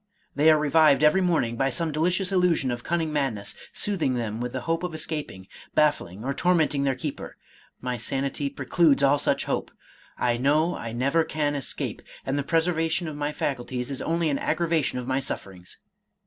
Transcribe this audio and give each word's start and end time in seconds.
They 0.33 0.49
are 0.49 0.57
revived 0.57 1.03
every 1.03 1.21
morning 1.21 1.57
by 1.57 1.69
some 1.69 1.91
delicious 1.91 2.31
illusion 2.31 2.71
of 2.71 2.83
cunning 2.83 3.13
madness, 3.13 3.53
soothing 3.71 4.15
them 4.15 4.41
with 4.41 4.51
the 4.51 4.61
hope 4.61 4.81
of 4.81 4.95
escaping, 4.95 5.47
baffling 5.75 6.23
or 6.25 6.33
tor 6.33 6.55
menting 6.55 6.85
their 6.85 6.95
keeper; 6.95 7.37
my 7.81 7.97
sanity 7.97 8.49
precludes 8.49 9.03
all 9.03 9.19
such 9.19 9.45
hope. 9.45 9.69
/ 10.09 10.19
know 10.19 10.75
I 10.75 10.91
never 10.91 11.23
can 11.23 11.53
escape, 11.53 12.01
and 12.25 12.35
the 12.35 12.41
preservation 12.41 13.07
of 13.07 13.15
my 13.15 13.31
facul 13.31 13.67
ties 13.67 13.91
is 13.91 14.01
only 14.01 14.31
an 14.31 14.39
aggravation 14.39 14.97
of 14.97 15.05
my 15.05 15.19
sufferings. 15.19 15.77